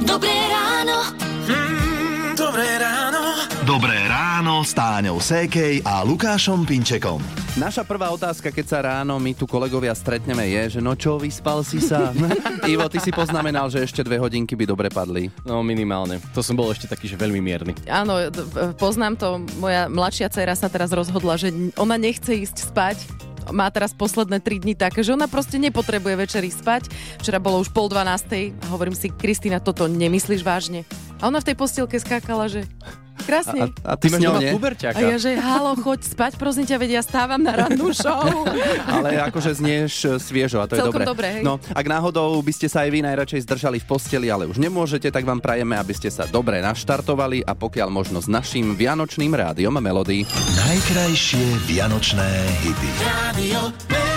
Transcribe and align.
Dobré 0.00 0.32
ráno. 0.48 1.12
Mm, 1.44 2.32
dobré 2.32 2.68
ráno. 2.80 3.20
Dobré 3.68 3.98
ráno 4.08 4.64
s 4.64 4.72
Táňou 4.72 5.20
Sékej 5.20 5.84
a 5.84 6.00
Lukášom 6.02 6.64
Pinčekom. 6.64 7.20
Naša 7.60 7.84
prvá 7.84 8.08
otázka, 8.08 8.48
keď 8.48 8.66
sa 8.66 8.78
ráno 8.80 9.20
my 9.20 9.36
tu 9.36 9.44
kolegovia 9.44 9.92
stretneme, 9.92 10.46
je, 10.48 10.78
že 10.78 10.80
no 10.80 10.96
čo, 10.96 11.20
vyspal 11.20 11.60
si 11.60 11.82
sa? 11.82 12.14
Ivo, 12.72 12.88
ty 12.88 12.96
si 12.96 13.12
poznamenal, 13.12 13.68
že 13.68 13.84
ešte 13.84 14.00
dve 14.00 14.16
hodinky 14.16 14.56
by 14.56 14.64
dobre 14.64 14.88
padli. 14.88 15.28
No 15.44 15.60
minimálne. 15.60 16.16
To 16.32 16.40
som 16.40 16.56
bol 16.56 16.72
ešte 16.72 16.88
taký, 16.88 17.04
že 17.04 17.20
veľmi 17.20 17.42
mierny. 17.42 17.72
Áno, 17.90 18.16
d- 18.32 18.46
poznám 18.80 19.20
to. 19.20 19.28
Moja 19.60 19.86
mladšia 19.90 20.32
dcera 20.32 20.56
sa 20.56 20.72
teraz 20.72 20.94
rozhodla, 20.94 21.36
že 21.36 21.52
ona 21.76 22.00
nechce 22.00 22.32
ísť 22.32 22.72
spať 22.72 23.29
má 23.48 23.72
teraz 23.72 23.96
posledné 23.96 24.44
3 24.44 24.62
dni 24.68 24.74
také, 24.76 25.00
že 25.00 25.16
ona 25.16 25.24
proste 25.24 25.56
nepotrebuje 25.56 26.14
večeri 26.20 26.52
spať. 26.52 26.92
Včera 27.24 27.40
bolo 27.40 27.64
už 27.64 27.72
pol 27.72 27.88
dvanástej 27.88 28.52
a 28.60 28.64
hovorím 28.76 28.92
si, 28.92 29.08
Kristýna, 29.08 29.64
toto 29.64 29.88
nemyslíš 29.88 30.44
vážne? 30.44 30.84
A 31.24 31.32
ona 31.32 31.40
v 31.40 31.52
tej 31.52 31.56
postielke 31.56 31.96
skákala, 31.96 32.48
že 32.48 32.68
krásne. 33.30 33.60
A, 33.86 33.94
a 33.94 33.94
ty 33.94 34.10
Máš 34.10 34.20
doma 34.26 34.40
puberťaka. 34.42 34.98
A 34.98 35.00
ja, 35.06 35.16
že 35.16 35.30
halo, 35.38 35.78
choď 35.78 36.00
spať, 36.02 36.32
prosím 36.34 36.66
ťa, 36.66 36.76
vedia, 36.82 37.00
stávam 37.00 37.38
na 37.38 37.54
rannú 37.54 37.94
show. 37.94 38.26
Ale 38.94 39.22
akože 39.30 39.62
znieš 39.62 39.92
e, 40.04 40.08
sviežo 40.18 40.58
a 40.58 40.66
to 40.66 40.74
je 40.74 40.82
dobré. 40.82 41.04
dobré, 41.06 41.28
hej. 41.38 41.42
No, 41.46 41.62
ak 41.70 41.86
náhodou 41.86 42.34
by 42.42 42.52
ste 42.52 42.66
sa 42.66 42.82
aj 42.82 42.90
vy 42.90 43.00
najradšej 43.06 43.46
zdržali 43.46 43.78
v 43.78 43.86
posteli, 43.86 44.26
ale 44.28 44.50
už 44.50 44.58
nemôžete, 44.58 45.08
tak 45.14 45.22
vám 45.22 45.38
prajeme, 45.38 45.78
aby 45.78 45.94
ste 45.94 46.10
sa 46.10 46.26
dobre 46.26 46.58
naštartovali 46.58 47.46
a 47.46 47.54
pokiaľ 47.54 47.88
možno 47.88 48.18
s 48.18 48.26
naším 48.26 48.74
vianočným 48.74 49.30
rádiom 49.30 49.78
Melody. 49.78 50.26
Najkrajšie 50.66 51.70
vianočné 51.70 52.28
hity. 52.66 52.90
Radio 53.06 54.09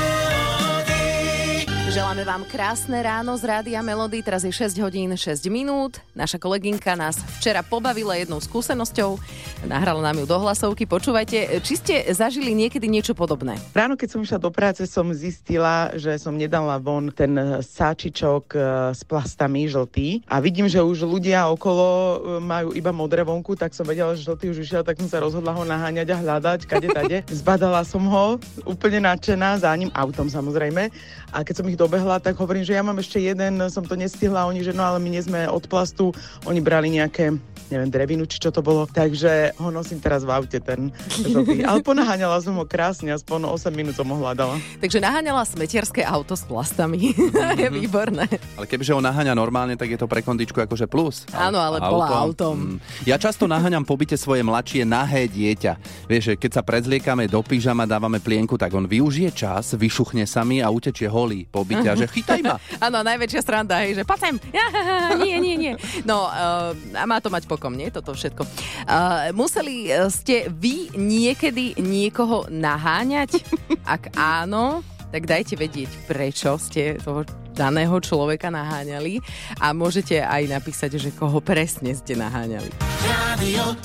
Želáme 1.93 2.25
vám 2.25 2.41
krásne 2.49 3.05
ráno 3.05 3.37
z 3.37 3.45
Rádia 3.45 3.77
Melody. 3.85 4.25
Teraz 4.25 4.41
je 4.41 4.49
6 4.49 4.81
hodín 4.81 5.13
6 5.13 5.45
minút. 5.53 6.01
Naša 6.17 6.41
kolegynka 6.41 6.97
nás 6.97 7.21
včera 7.37 7.61
pobavila 7.61 8.17
jednou 8.17 8.41
skúsenosťou. 8.41 9.21
Nahrala 9.69 10.01
nám 10.01 10.17
ju 10.17 10.25
do 10.25 10.33
hlasovky. 10.41 10.89
Počúvajte, 10.89 11.61
či 11.61 11.73
ste 11.77 12.01
zažili 12.09 12.57
niekedy 12.57 12.89
niečo 12.89 13.13
podobné? 13.13 13.61
Ráno, 13.77 13.93
keď 13.93 14.09
som 14.09 14.25
išla 14.25 14.41
do 14.41 14.49
práce, 14.49 14.81
som 14.89 15.05
zistila, 15.13 15.93
že 15.93 16.17
som 16.17 16.33
nedala 16.33 16.81
von 16.81 17.13
ten 17.13 17.61
sáčičok 17.61 18.43
e, 18.57 18.57
s 18.97 19.05
plastami 19.05 19.69
žltý 19.69 20.25
a 20.25 20.41
vidím, 20.41 20.65
že 20.65 20.81
už 20.81 21.05
ľudia 21.05 21.45
okolo 21.53 21.85
e, 21.85 22.17
majú 22.41 22.73
iba 22.73 22.89
modré 22.89 23.21
vonku, 23.21 23.53
tak 23.53 23.77
som 23.77 23.85
vedela, 23.85 24.17
že 24.17 24.25
žltý 24.25 24.49
už 24.49 24.65
išiel, 24.65 24.81
tak 24.81 24.97
som 24.97 25.13
sa 25.13 25.21
rozhodla 25.21 25.53
ho 25.53 25.61
naháňať 25.61 26.09
a 26.09 26.17
hľadať, 26.25 26.59
kade 26.65 26.89
tade. 26.89 27.21
Zbadala 27.45 27.85
som 27.85 28.01
ho, 28.09 28.41
úplne 28.65 29.05
nadšená, 29.05 29.61
za 29.61 29.69
ním 29.77 29.93
autom 29.93 30.25
samozrejme. 30.25 30.89
A 31.29 31.41
keď 31.45 31.61
som 31.61 31.69
ich 31.69 31.82
dobehla, 31.83 32.23
tak 32.23 32.39
hovorím, 32.39 32.63
že 32.63 32.79
ja 32.79 32.83
mám 32.83 32.95
ešte 32.95 33.19
jeden, 33.19 33.59
som 33.67 33.83
to 33.83 33.99
nestihla, 33.99 34.47
oni, 34.47 34.63
že 34.63 34.71
no 34.71 34.87
ale 34.87 35.03
my 35.03 35.09
nie 35.11 35.19
sme 35.19 35.43
od 35.51 35.67
plastu, 35.67 36.15
oni 36.47 36.63
brali 36.63 36.95
nejaké 36.95 37.35
neviem, 37.73 37.89
drevinu, 37.89 38.29
či 38.29 38.37
čo 38.37 38.53
to 38.53 38.61
bolo. 38.61 38.85
Takže 38.85 39.57
ho 39.57 39.69
nosím 39.73 39.97
teraz 39.97 40.21
v 40.21 40.29
aute, 40.29 40.61
ten 40.61 40.93
žltý. 41.09 41.65
Ale 41.65 41.81
ponaháňala 41.81 42.37
som 42.45 42.53
ho 42.61 42.65
krásne, 42.69 43.09
aspoň 43.09 43.49
8 43.49 43.73
minút 43.73 43.97
som 43.97 44.05
ho 44.05 44.17
hľadala. 44.21 44.61
Takže 44.77 45.01
naháňala 45.01 45.41
smetiarské 45.41 46.05
auto 46.05 46.37
s 46.37 46.45
plastami. 46.45 47.17
je 47.63 47.69
výborné. 47.73 48.29
Ale 48.53 48.69
kebyže 48.69 48.93
ho 48.93 49.01
naháňa 49.01 49.33
normálne, 49.33 49.73
tak 49.73 49.89
je 49.89 49.97
to 49.97 50.05
pre 50.05 50.21
kondičku 50.21 50.61
akože 50.61 50.85
plus. 50.85 51.25
Áno, 51.33 51.57
ale 51.57 51.81
bola 51.81 52.13
autom. 52.13 52.77
Mm. 52.77 53.09
Ja 53.09 53.17
často 53.17 53.49
naháňam 53.49 53.81
po 53.81 53.97
byte 53.97 54.15
svoje 54.21 54.45
mladšie 54.45 54.85
nahé 54.85 55.25
dieťa. 55.25 56.05
Vieš, 56.05 56.23
že 56.29 56.33
keď 56.37 56.51
sa 56.53 56.61
predzliekame 56.61 57.25
do 57.25 57.41
pyžama, 57.41 57.89
dávame 57.89 58.21
plienku, 58.21 58.53
tak 58.59 58.69
on 58.77 58.85
využije 58.85 59.33
čas, 59.33 59.73
vyšuchne 59.73 60.29
sa 60.29 60.45
mi 60.45 60.61
a 60.61 60.69
utečie 60.69 61.09
holý 61.09 61.49
po 61.49 61.65
byte 61.65 61.72
a 61.81 61.95
že 61.97 62.07
chytaj 62.07 62.41
ma. 62.45 62.57
Áno, 62.85 63.01
najväčšia 63.01 63.41
sranda, 63.41 63.81
hej, 63.81 63.97
že 63.97 64.03
poď 64.05 64.29
sem. 64.29 64.35
nie, 65.23 65.35
nie, 65.41 65.55
nie. 65.57 65.73
No, 66.05 66.29
uh, 66.29 66.71
a 66.93 67.03
má 67.09 67.17
to 67.17 67.33
mať 67.33 67.49
pokom, 67.49 67.73
nie? 67.73 67.89
Toto 67.89 68.13
všetko. 68.13 68.45
Uh, 68.85 69.33
museli 69.33 69.89
eh, 69.89 70.05
ste 70.13 70.47
vy 70.51 70.93
niekedy 70.93 71.79
niekoho 71.81 72.45
naháňať? 72.51 73.41
Ak 73.83 74.13
áno, 74.13 74.85
tak 75.09 75.25
dajte 75.29 75.57
vedieť, 75.57 75.89
prečo 76.09 76.57
ste 76.57 76.97
toho 77.01 77.25
daného 77.53 77.93
človeka 78.01 78.49
naháňali 78.49 79.21
a 79.61 79.71
môžete 79.77 80.17
aj 80.17 80.49
napísať, 80.49 80.97
že 80.97 81.13
koho 81.13 81.37
presne 81.37 81.93
ste 81.93 82.17
naháňali. 82.17 82.73
Radio 83.05 83.77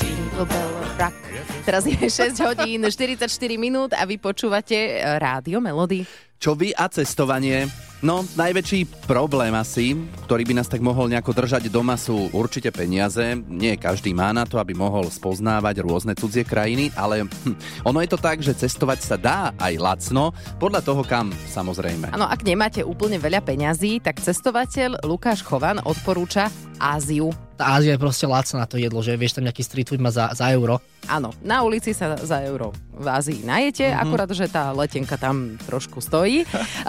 Jingle 0.00 0.48
Bell 0.48 0.72
Rock. 0.96 1.31
Teraz 1.62 1.86
je 1.86 1.94
6 1.94 2.42
hodín 2.42 2.82
44 2.82 3.22
minút 3.54 3.94
a 3.94 4.02
vy 4.02 4.18
počúvate 4.18 4.74
eh, 4.74 5.06
Rádio 5.22 5.62
Melody. 5.62 6.02
Čo 6.42 6.58
vy 6.58 6.74
a 6.74 6.90
cestovanie? 6.90 7.70
No, 8.02 8.26
najväčší 8.34 9.06
problém 9.06 9.54
asi, 9.54 9.94
ktorý 10.26 10.42
by 10.42 10.58
nás 10.58 10.66
tak 10.66 10.82
mohol 10.82 11.06
nejako 11.06 11.38
držať 11.38 11.70
doma 11.70 11.94
sú 11.94 12.34
určite 12.34 12.74
peniaze. 12.74 13.38
Nie 13.46 13.78
každý 13.78 14.10
má 14.10 14.34
na 14.34 14.42
to, 14.42 14.58
aby 14.58 14.74
mohol 14.74 15.06
spoznávať 15.06 15.86
rôzne 15.86 16.18
cudzie 16.18 16.42
krajiny, 16.42 16.90
ale 16.98 17.30
hm, 17.30 17.86
ono 17.86 18.02
je 18.02 18.10
to 18.10 18.18
tak, 18.18 18.42
že 18.42 18.58
cestovať 18.58 18.98
sa 19.06 19.14
dá 19.14 19.38
aj 19.54 19.78
lacno, 19.78 20.34
podľa 20.58 20.82
toho 20.82 21.06
kam 21.06 21.30
samozrejme. 21.46 22.10
Áno, 22.10 22.26
ak 22.26 22.42
nemáte 22.42 22.82
úplne 22.82 23.22
veľa 23.22 23.38
peňazí, 23.38 24.02
tak 24.02 24.18
cestovateľ 24.18 25.06
Lukáš 25.06 25.46
Chovan 25.46 25.78
odporúča 25.78 26.50
Áziu. 26.82 27.30
Tá 27.54 27.78
Ázia 27.78 27.94
je 27.94 28.02
proste 28.02 28.26
lacná 28.26 28.66
na 28.66 28.66
to 28.66 28.82
jedlo, 28.82 28.98
že 29.06 29.14
vieš 29.14 29.38
tam 29.38 29.46
nejaký 29.46 29.62
street 29.62 29.94
food 29.94 30.02
má 30.02 30.10
za, 30.10 30.34
za 30.34 30.50
euro. 30.50 30.82
Áno, 31.06 31.30
na 31.46 31.62
ulici 31.62 31.94
sa 31.94 32.18
za 32.18 32.42
euro 32.42 32.74
v 32.90 33.06
Ázii 33.06 33.46
najete, 33.46 33.86
mm-hmm. 33.86 34.02
akurát, 34.02 34.30
že 34.34 34.50
tá 34.50 34.74
letenka 34.74 35.14
tam 35.14 35.54
trošku 35.70 36.02
stojí. 36.02 36.31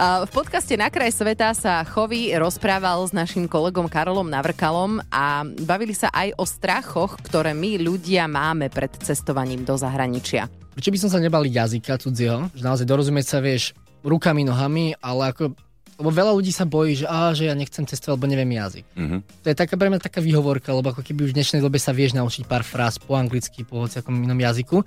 A 0.00 0.24
v 0.24 0.30
podcaste 0.32 0.72
Na 0.80 0.88
kraj 0.88 1.12
sveta 1.12 1.52
sa 1.52 1.84
Chovy 1.84 2.32
rozprával 2.40 3.04
s 3.04 3.12
našim 3.12 3.44
kolegom 3.44 3.86
Karolom 3.92 4.26
Navrkalom 4.26 5.04
a 5.12 5.44
bavili 5.44 5.92
sa 5.92 6.08
aj 6.08 6.32
o 6.40 6.44
strachoch, 6.48 7.20
ktoré 7.20 7.52
my 7.52 7.76
ľudia 7.84 8.24
máme 8.24 8.72
pred 8.72 8.90
cestovaním 9.04 9.62
do 9.62 9.76
zahraničia. 9.76 10.48
Prečo 10.74 10.90
by 10.90 10.98
som 10.98 11.10
sa 11.12 11.22
nebal 11.22 11.46
jazyka 11.46 12.00
cudzieho? 12.00 12.50
Že 12.56 12.62
naozaj 12.64 12.86
dorozumieť 12.88 13.26
sa, 13.30 13.38
vieš, 13.38 13.76
rukami, 14.02 14.42
nohami, 14.42 14.96
ale 14.98 15.30
ako... 15.30 15.54
Lebo 15.94 16.10
veľa 16.10 16.34
ľudí 16.34 16.50
sa 16.50 16.66
bojí, 16.66 16.98
že, 16.98 17.06
á, 17.06 17.30
že 17.30 17.46
ja 17.46 17.54
nechcem 17.54 17.86
cestovať, 17.86 18.18
lebo 18.18 18.26
neviem 18.26 18.50
jazyk. 18.58 18.82
Mhm. 18.98 19.16
To 19.22 19.46
je 19.46 19.54
taká 19.54 19.78
pre 19.78 19.86
mňa 19.94 20.02
taká 20.02 20.18
výhovorka, 20.18 20.74
lebo 20.74 20.90
ako 20.90 21.06
keby 21.06 21.30
už 21.30 21.30
v 21.30 21.38
dnešnej 21.38 21.62
dobe 21.62 21.78
sa 21.78 21.94
vieš 21.94 22.18
naučiť 22.18 22.50
pár 22.50 22.66
fráz 22.66 22.98
po 22.98 23.14
anglicky, 23.14 23.62
po 23.62 23.86
hociakom 23.86 24.10
inom 24.26 24.34
jazyku 24.34 24.82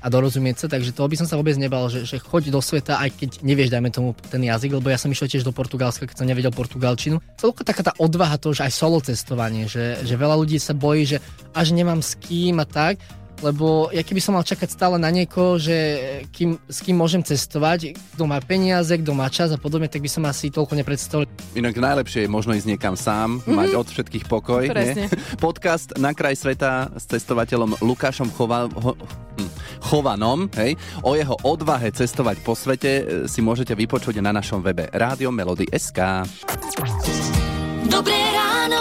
a 0.00 0.06
dorozumieť 0.08 0.64
sa, 0.64 0.66
takže 0.66 0.96
toho 0.96 1.06
by 1.06 1.16
som 1.20 1.28
sa 1.28 1.36
vôbec 1.36 1.54
nebal, 1.60 1.92
že, 1.92 2.08
že 2.08 2.16
choď 2.16 2.48
do 2.48 2.60
sveta, 2.64 2.96
aj 2.98 3.10
keď 3.20 3.30
nevieš, 3.44 3.68
dajme 3.68 3.92
tomu 3.92 4.16
ten 4.32 4.40
jazyk, 4.40 4.80
lebo 4.80 4.88
ja 4.88 4.96
som 4.96 5.12
išiel 5.12 5.28
tiež 5.28 5.44
do 5.44 5.52
Portugalska, 5.52 6.08
keď 6.08 6.24
som 6.24 6.28
nevedel 6.28 6.52
portugalčinu. 6.52 7.20
Celko 7.36 7.62
taká 7.62 7.84
tá 7.84 7.92
odvaha 8.00 8.40
to, 8.40 8.56
že 8.56 8.64
aj 8.64 8.72
solo 8.72 8.98
cestovanie, 9.04 9.68
že, 9.68 10.00
že 10.02 10.14
veľa 10.16 10.40
ľudí 10.40 10.56
sa 10.56 10.72
bojí, 10.72 11.04
že 11.04 11.18
až 11.52 11.76
nemám 11.76 12.00
s 12.00 12.16
kým 12.16 12.58
a 12.58 12.66
tak, 12.66 12.96
lebo 13.40 13.88
ja 13.90 14.04
keby 14.04 14.20
som 14.20 14.36
mal 14.36 14.44
čakať 14.44 14.68
stále 14.68 14.96
na 15.00 15.08
niekoho, 15.08 15.56
že 15.56 15.76
kým, 16.32 16.60
s 16.68 16.78
kým 16.84 16.96
môžem 16.96 17.24
cestovať, 17.24 17.96
kto 18.16 18.24
má 18.28 18.36
peniaze, 18.44 18.92
kto 18.92 19.16
má 19.16 19.26
čas 19.32 19.50
a 19.50 19.58
podobne, 19.58 19.88
tak 19.88 20.04
by 20.04 20.10
som 20.12 20.28
asi 20.28 20.52
toľko 20.52 20.76
nepredstavil. 20.76 21.24
Inak 21.56 21.80
najlepšie 21.80 22.28
je 22.28 22.30
možno 22.30 22.52
ísť 22.52 22.68
niekam 22.68 22.94
sám, 22.94 23.40
mm-hmm. 23.40 23.56
mať 23.56 23.70
od 23.76 23.86
všetkých 23.88 24.24
pokoj. 24.28 24.62
Presne. 24.68 25.08
Nie? 25.08 25.16
Podcast 25.44 25.96
Na 25.96 26.12
kraj 26.12 26.36
sveta 26.36 26.92
s 26.92 27.08
cestovateľom 27.08 27.80
Lukášom 27.80 28.28
Chova, 28.36 28.68
ho, 28.68 28.92
Chovanom. 29.80 30.46
Hej? 30.54 30.76
O 31.02 31.16
jeho 31.16 31.34
odvahe 31.42 31.90
cestovať 31.90 32.36
po 32.44 32.52
svete 32.54 32.92
e, 32.92 33.02
si 33.26 33.40
môžete 33.40 33.72
vypočuť 33.72 34.20
na 34.20 34.30
našom 34.30 34.60
webe 34.60 34.86
Rádio 34.92 35.32
Melody 35.32 35.66
SK. 35.72 36.28
Dobré 37.88 38.20
ráno. 38.32 38.80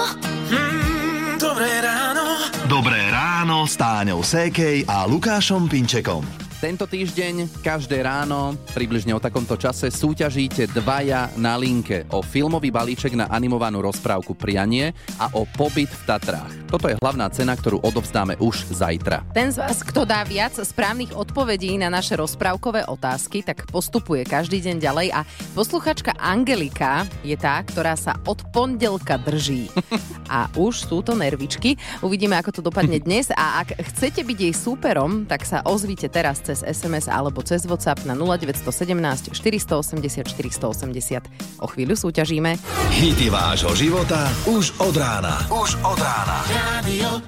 mm, 0.51 1.39
Dobré 1.39 1.71
ráno. 1.81 2.25
Dobré 2.69 3.01
ráno 3.09 3.65
s 3.65 3.73
Táňou 3.73 4.21
Sékej 4.21 4.85
a 4.85 5.09
Lukášom 5.09 5.65
Pinčekom. 5.65 6.48
Tento 6.59 6.84
týždeň, 6.84 7.64
každé 7.64 8.03
ráno, 8.03 8.52
približne 8.75 9.16
o 9.16 9.24
takomto 9.24 9.56
čase, 9.56 9.88
súťažíte 9.88 10.68
dvaja 10.75 11.31
na 11.40 11.56
linke 11.56 12.03
o 12.12 12.20
filmový 12.20 12.68
balíček 12.68 13.16
na 13.16 13.32
animovanú 13.32 13.79
rozprávku 13.79 14.35
Prianie 14.35 14.91
a 15.16 15.32
o 15.40 15.47
pobyt 15.47 15.88
v 15.88 16.03
Tatrách. 16.03 16.52
Toto 16.67 16.91
je 16.91 17.00
hlavná 17.00 17.32
cena, 17.32 17.56
ktorú 17.56 17.79
odovzdáme 17.79 18.35
už 18.44 18.76
zajtra. 18.76 19.23
Ten 19.32 19.56
z 19.56 19.64
vás, 19.64 19.88
kto 19.88 20.03
dá 20.03 20.28
viac 20.28 20.52
správnych 20.52 21.16
odpovedí 21.16 21.79
na 21.79 21.88
naše 21.88 22.20
rozprávkové 22.20 22.91
otázky, 22.91 23.40
tak 23.40 23.64
postupuje 23.72 24.28
každý 24.28 24.59
deň 24.59 24.84
ďalej 24.84 25.08
a 25.16 25.23
posluchačka 25.55 26.12
Angelika 26.20 27.08
je 27.23 27.40
tá, 27.40 27.64
ktorá 27.64 27.96
sa 27.96 28.20
od 28.28 28.44
pondelka 28.52 29.16
drží. 29.16 29.72
A 30.29 30.46
už 30.53 30.85
sú 30.85 31.02
to 31.02 31.17
nervičky. 31.17 31.73
Uvidíme, 32.05 32.38
ako 32.38 32.59
to 32.59 32.62
dopadne 32.62 33.02
dnes 33.08 33.34
a 33.34 33.66
ak 33.66 33.82
chcete 33.82 34.22
byť 34.22 34.38
jej 34.38 34.53
súperom, 34.53 35.26
tak 35.26 35.41
sa 35.41 35.66
ozvite 35.66 36.05
teraz 36.05 36.38
cez 36.49 36.66
SMS 36.66 37.05
alebo 37.05 37.46
cez 37.46 37.69
WhatsApp 37.69 38.09
na 38.09 38.17
0917 38.17 39.37
480 39.37 40.25
480. 40.34 41.61
O 41.61 41.69
chvíľu 41.69 41.93
súťažíme. 41.93 42.57
Hity 42.90 43.29
vášho 43.29 43.78
života 43.78 44.25
už 44.49 44.73
od 44.81 44.97
rána. 44.97 45.46
Už 45.53 45.78
od 45.85 45.99
rána. 46.01 46.41
Radio 46.49 47.22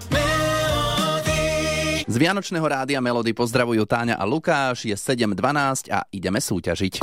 Z 2.12 2.16
Vianočného 2.18 2.66
rádia 2.66 3.00
Melody 3.00 3.32
pozdravujú 3.32 3.86
Táňa 3.88 4.18
a 4.18 4.26
Lukáš, 4.28 4.84
je 4.90 4.98
7.12 4.98 5.94
a 5.94 6.04
ideme 6.12 6.42
súťažiť. 6.42 6.94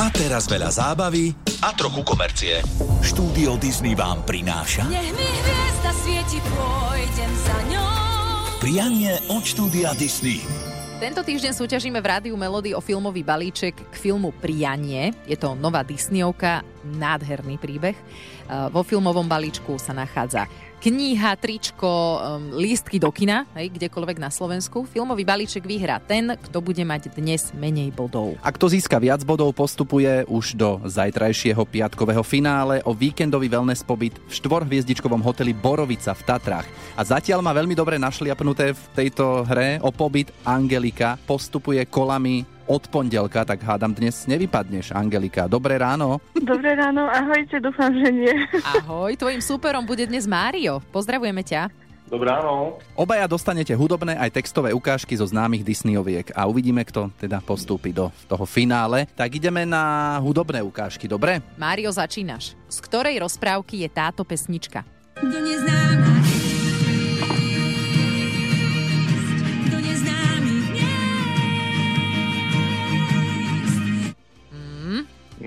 A 0.00 0.10
teraz 0.10 0.50
veľa 0.50 0.72
zábavy 0.72 1.30
A 1.62 1.70
trochu 1.76 2.02
komercie. 2.02 2.64
Štúdio 3.04 3.54
Disney 3.60 3.94
vám 3.94 4.26
prináša 4.26 4.86
Nech 4.90 5.10
mi 5.14 5.26
hviezda 5.26 5.90
svieti, 6.00 6.38
pôjdem 6.42 7.32
za 7.44 7.58
ňou. 7.70 7.92
prianie 8.58 9.14
od 9.30 9.46
štúdia 9.46 9.94
Disney. 9.94 10.42
Tento 10.98 11.22
týždeň 11.22 11.54
súťažíme 11.54 12.02
v 12.02 12.10
Rádiu 12.10 12.34
Melody 12.34 12.74
o 12.74 12.82
filmový 12.82 13.22
balíček 13.22 13.70
k 13.70 13.94
filmu 13.94 14.34
Prianie. 14.34 15.14
Je 15.30 15.38
to 15.38 15.54
nová 15.54 15.86
Disneyovka, 15.86 16.66
nádherný 16.82 17.54
príbeh. 17.54 17.94
E, 17.94 18.02
Vo 18.74 18.82
filmovom 18.82 19.30
balíčku 19.30 19.78
sa 19.78 19.94
nachádza 19.94 20.50
kniha, 20.78 21.34
tričko, 21.34 22.22
lístky 22.54 23.02
do 23.02 23.10
kina, 23.10 23.42
hej, 23.58 23.74
kdekoľvek 23.74 24.22
na 24.22 24.30
Slovensku. 24.30 24.86
Filmový 24.86 25.26
balíček 25.26 25.66
vyhrá 25.66 25.98
ten, 25.98 26.38
kto 26.38 26.62
bude 26.62 26.82
mať 26.86 27.10
dnes 27.18 27.50
menej 27.50 27.90
bodov. 27.90 28.38
A 28.38 28.54
kto 28.54 28.70
získa 28.70 29.02
viac 29.02 29.26
bodov, 29.26 29.50
postupuje 29.58 30.22
už 30.30 30.54
do 30.54 30.78
zajtrajšieho 30.86 31.66
piatkového 31.66 32.22
finále 32.22 32.78
o 32.86 32.94
víkendový 32.94 33.50
wellness 33.50 33.82
pobyt 33.82 34.14
v 34.30 34.32
štvorhviezdičkovom 34.38 35.18
hoteli 35.18 35.50
Borovica 35.50 36.14
v 36.14 36.22
Tatrách. 36.22 36.68
A 36.94 37.02
zatiaľ 37.02 37.42
má 37.42 37.50
veľmi 37.50 37.74
dobre 37.74 37.98
našliapnuté 37.98 38.70
v 38.70 38.82
tejto 38.94 39.42
hre 39.50 39.82
o 39.82 39.90
pobyt 39.90 40.30
Angelika. 40.88 41.20
Postupuje 41.28 41.84
kolami 41.84 42.48
od 42.64 42.88
pondelka, 42.88 43.44
tak 43.44 43.60
hádam 43.60 43.92
dnes 43.92 44.24
nevypadneš, 44.24 44.96
Angelika. 44.96 45.44
Dobré 45.44 45.76
ráno. 45.76 46.16
Dobré 46.32 46.72
ráno, 46.72 47.04
ahojte, 47.12 47.60
dúfam, 47.60 47.92
že 47.92 48.08
nie. 48.08 48.32
Ahoj, 48.64 49.12
tvojim 49.20 49.44
súperom 49.44 49.84
bude 49.84 50.08
dnes 50.08 50.24
Mário. 50.24 50.80
Pozdravujeme 50.88 51.44
ťa. 51.44 51.68
Dobré 52.08 52.32
ráno. 52.32 52.80
Obaja 52.96 53.28
dostanete 53.28 53.76
hudobné 53.76 54.16
aj 54.16 54.32
textové 54.32 54.72
ukážky 54.72 55.12
zo 55.12 55.28
známych 55.28 55.60
Disneyoviek 55.60 56.32
a 56.32 56.48
uvidíme, 56.48 56.80
kto 56.88 57.12
teda 57.20 57.44
postúpi 57.44 57.92
do 57.92 58.08
toho 58.24 58.48
finále. 58.48 59.04
Tak 59.12 59.28
ideme 59.36 59.68
na 59.68 60.16
hudobné 60.24 60.64
ukážky, 60.64 61.04
dobre? 61.04 61.44
Mário, 61.60 61.92
začínaš. 61.92 62.56
Z 62.64 62.80
ktorej 62.80 63.20
rozprávky 63.20 63.84
je 63.84 63.88
táto 63.92 64.24
pesnička? 64.24 64.88
Do 65.20 65.36
neznáma 65.36 66.17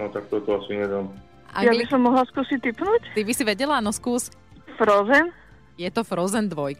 No 0.01 0.09
tak 0.09 0.25
toto 0.27 0.57
asi 0.57 0.73
nedám. 0.73 1.13
Ja 1.53 1.69
by 1.69 1.77
Angli- 1.77 1.85
som 1.85 2.01
mohla 2.01 2.25
skúsiť 2.25 2.57
typnúť? 2.59 3.01
Ty 3.13 3.21
by 3.21 3.33
si 3.35 3.43
vedela, 3.43 3.77
no 3.77 3.91
skús. 3.91 4.33
Frozen? 4.75 5.29
Je 5.75 5.87
to 5.87 6.01
Frozen 6.01 6.47
2, 6.47 6.73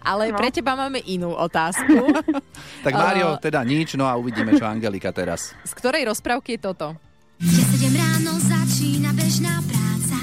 ale 0.00 0.30
No. 0.30 0.36
pre 0.36 0.50
teba 0.50 0.74
máme 0.74 1.02
inú 1.04 1.30
otázku. 1.30 2.14
Tak 2.86 2.92
Mário, 2.92 3.36
teda 3.36 3.60
nič, 3.62 3.94
no 3.94 4.06
a 4.06 4.14
uvidíme, 4.14 4.54
čo 4.54 4.64
Angelika 4.64 5.10
teraz. 5.10 5.52
Z 5.60 5.72
ktorej 5.74 6.06
rozprávky 6.06 6.54
je 6.54 6.60
toto? 6.62 6.94
Sedem 7.38 7.92
ráno 7.92 8.38
začína 8.38 9.10
bežná 9.12 9.60
práca. 9.62 10.18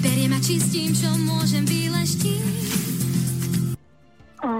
Beriem 0.00 0.32
a 0.32 0.40
čistím, 0.40 0.90
čo 0.90 1.08
môžem 1.18 1.62
vyleštiť. 1.62 2.42
O, 4.40 4.50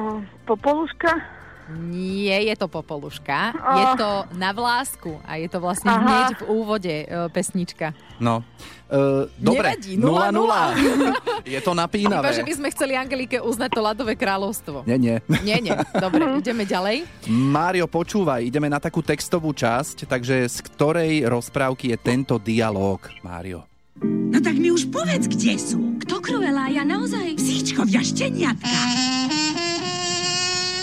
Popoluška? 0.44 1.39
Nie 1.72 2.42
je 2.42 2.54
to 2.54 2.66
Popoluška, 2.66 3.54
Oh. 3.54 3.76
je 3.76 3.86
to 3.94 4.08
Na 4.34 4.50
vlásku 4.50 5.20
a 5.22 5.36
je 5.36 5.46
to 5.46 5.58
vlastne 5.58 5.86
Aha. 5.86 6.00
hneď 6.00 6.28
v 6.36 6.44
úvode 6.48 6.94
e, 7.00 7.06
pesnička. 7.28 7.94
No, 8.18 8.42
e, 8.86 9.30
dobre, 9.36 9.78
Nevadí, 9.78 9.94
0-0. 9.96 10.34
0-0. 10.34 11.46
Je 11.54 11.60
to 11.60 11.72
Iba, 11.72 11.80
napínavé. 11.80 12.30
že 12.32 12.42
by 12.42 12.52
sme 12.52 12.68
chceli 12.68 12.92
Angelike 12.92 13.38
uznať 13.38 13.70
to 13.70 13.80
ľadové 13.80 14.12
kráľovstvo. 14.14 14.84
Nie, 14.84 14.98
nie. 14.98 15.16
Nie, 15.40 15.56
nie. 15.58 15.72
Dobre, 15.94 16.26
ideme 16.42 16.62
ďalej. 16.62 17.08
Mário, 17.26 17.86
počúvaj, 17.86 18.42
ideme 18.42 18.66
na 18.66 18.76
takú 18.76 19.00
textovú 19.00 19.50
časť, 19.50 20.04
takže 20.04 20.44
z 20.44 20.58
ktorej 20.68 21.24
rozprávky 21.24 21.92
je 21.92 21.98
tento 21.98 22.36
dialog, 22.36 23.00
Mário? 23.20 23.64
No 24.00 24.38
tak 24.38 24.56
mi 24.56 24.68
už 24.68 24.88
povedz, 24.88 25.28
kde 25.28 25.56
sú. 25.56 26.00
Kto 26.00 26.20
Cruella? 26.20 26.68
Ja 26.68 26.84
naozaj? 26.84 27.36
Psíčkovia, 27.36 28.00
šteniatka. 28.00 28.72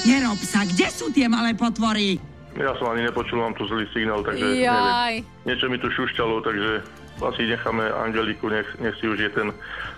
Nerob 0.07 0.39
sa, 0.39 0.63
kde 0.63 0.87
sú 0.87 1.11
tie 1.11 1.27
malé 1.27 1.51
potvory? 1.51 2.15
Ja 2.55 2.71
som 2.79 2.89
ani 2.89 3.03
nepočul, 3.03 3.37
mám 3.37 3.51
tu 3.53 3.67
zlý 3.67 3.83
signál, 3.91 4.23
takže 4.23 4.41
neviem. 4.41 4.65
Jaj. 4.65 5.15
Niečo 5.43 5.67
mi 5.67 5.77
tu 5.77 5.91
šušťalo, 5.91 6.41
takže 6.41 6.79
asi 7.19 7.43
necháme 7.43 7.83
Angeliku, 7.91 8.47
nech, 8.47 8.65
nech 8.79 8.95
si 8.97 9.05
už 9.05 9.19
je 9.19 9.29
ten, 9.29 9.51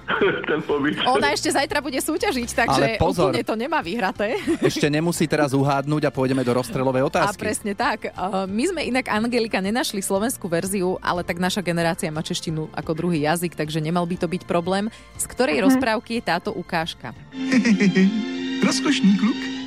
ten 0.50 0.60
pobyt. 0.66 0.98
Ona 1.06 1.30
ešte 1.30 1.54
zajtra 1.54 1.80
bude 1.80 2.02
súťažiť, 2.02 2.50
takže 2.50 2.84
Ale 2.84 2.98
pozor. 2.98 3.30
úplne 3.30 3.46
to 3.46 3.54
nemá 3.54 3.86
vyhraté. 3.86 4.40
Ešte 4.72 4.90
nemusí 4.90 5.30
teraz 5.30 5.54
uhádnuť 5.54 6.08
a 6.08 6.12
pôjdeme 6.12 6.42
do 6.42 6.52
rozstrelovej 6.52 7.04
A 7.04 7.08
otázky. 7.08 7.40
presne 7.40 7.78
tak. 7.78 8.12
Uh, 8.12 8.44
My 8.50 8.64
sme 8.66 8.82
inak 8.88 9.12
Angelika 9.12 9.62
nenašli 9.62 10.02
slovenskú 10.02 10.50
verziu, 10.50 10.98
ale 11.00 11.22
tak 11.22 11.38
naša 11.38 11.62
generácia 11.62 12.10
má 12.10 12.26
češtinu 12.26 12.72
ako 12.74 12.92
druhý 12.98 13.24
jazyk, 13.30 13.54
takže 13.54 13.78
nemal 13.84 14.08
by 14.10 14.16
to 14.16 14.28
byť 14.28 14.44
problém. 14.50 14.90
Z 15.22 15.26
ktorej 15.30 15.62
rozprávky 15.62 16.18
je 16.18 16.24
táto 16.24 16.50
ukážka? 16.50 17.14
Rozkošný 18.68 19.12
kluk. 19.16 19.59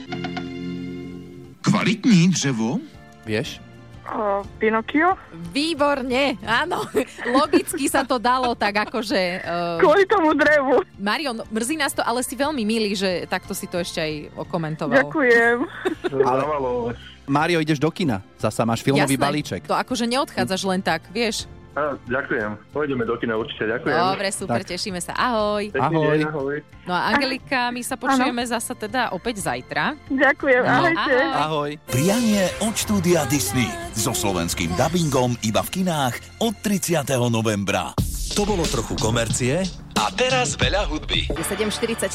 Kvalitní 1.62 2.28
dřevo. 2.30 2.78
Vieš? 3.26 3.60
O, 4.02 4.42
Pinokio? 4.58 5.14
Výborne, 5.54 6.34
áno. 6.42 6.82
Logicky 7.38 7.86
sa 7.86 8.02
to 8.02 8.18
dalo 8.18 8.52
tak 8.58 8.90
akože... 8.90 9.46
Uh, 9.46 9.78
Kvôli 9.78 10.04
tomu 10.10 10.34
drevu. 10.34 10.82
Marion, 10.98 11.38
mrzí 11.48 11.78
nás 11.78 11.94
to, 11.94 12.02
ale 12.02 12.20
si 12.26 12.34
veľmi 12.34 12.66
milý, 12.66 12.98
že 12.98 13.30
takto 13.30 13.54
si 13.54 13.70
to 13.70 13.78
ešte 13.78 14.02
aj 14.02 14.12
okomentoval. 14.34 15.06
Ďakujem. 15.06 15.56
Ale... 16.28 16.42
Mário, 17.30 17.62
ideš 17.62 17.78
do 17.78 17.88
kina. 17.94 18.18
Zasa 18.42 18.66
máš 18.66 18.82
filmový 18.82 19.14
Jasné, 19.14 19.22
balíček. 19.22 19.62
To 19.70 19.78
akože 19.78 20.10
neodchádzaš 20.10 20.62
len 20.66 20.82
tak, 20.82 21.06
vieš. 21.14 21.46
Ďakujem. 22.04 22.50
Pôjdeme 22.68 23.02
do 23.02 23.16
kina 23.16 23.34
určite, 23.34 23.64
ďakujem. 23.64 23.96
Dobre, 23.96 24.28
super, 24.28 24.60
Tak. 24.60 24.70
tešíme 24.70 25.00
sa. 25.00 25.12
Ahoj. 25.14 25.72
Ahoj. 25.72 26.04
deň, 26.04 26.20
ahoj. 26.28 26.56
No 26.84 26.92
a 26.92 27.00
Angelika, 27.08 27.68
my 27.68 27.80
sa 27.80 27.96
počujeme 27.96 28.42
zasa 28.44 28.72
teda 28.72 29.08
opäť 29.10 29.40
zajtra. 29.40 29.96
Ďakujem, 30.06 30.62
No, 30.62 30.70
ahojte. 30.70 31.16
ahoj. 31.16 31.32
Ahoj. 31.32 31.70
Prianie 31.88 32.44
od 32.60 32.74
štúdia 32.74 33.24
Disney. 33.26 33.68
So 33.92 34.12
slovenským 34.12 34.72
dubbingom 34.74 35.40
iba 35.40 35.60
v 35.60 35.80
kinách 35.80 36.14
od 36.38 36.52
30. 36.58 37.02
novembra. 37.28 37.96
To 38.32 38.44
bolo 38.44 38.64
trochu 38.64 38.96
komercie 38.96 39.64
a 40.02 40.10
teraz 40.10 40.58
veľa 40.58 40.90
hudby. 40.90 41.30
Je 41.30 41.44
7.47, 41.46 42.10